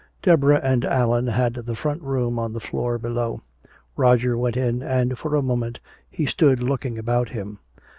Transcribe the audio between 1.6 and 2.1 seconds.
front